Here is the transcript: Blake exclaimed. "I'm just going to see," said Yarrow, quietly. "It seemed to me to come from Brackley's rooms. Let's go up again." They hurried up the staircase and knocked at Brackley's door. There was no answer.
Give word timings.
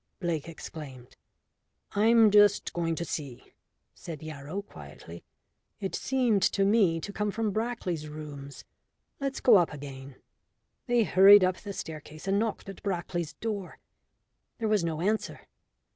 Blake 0.19 0.49
exclaimed. 0.49 1.15
"I'm 1.91 2.31
just 2.31 2.73
going 2.73 2.95
to 2.95 3.05
see," 3.05 3.53
said 3.93 4.23
Yarrow, 4.23 4.63
quietly. 4.63 5.23
"It 5.79 5.93
seemed 5.93 6.41
to 6.41 6.65
me 6.65 6.99
to 6.99 7.13
come 7.13 7.29
from 7.29 7.51
Brackley's 7.51 8.07
rooms. 8.07 8.65
Let's 9.19 9.41
go 9.41 9.57
up 9.57 9.71
again." 9.71 10.15
They 10.87 11.03
hurried 11.03 11.43
up 11.43 11.57
the 11.57 11.71
staircase 11.71 12.27
and 12.27 12.39
knocked 12.39 12.67
at 12.67 12.81
Brackley's 12.81 13.33
door. 13.33 13.77
There 14.57 14.67
was 14.67 14.83
no 14.83 15.01
answer. 15.01 15.41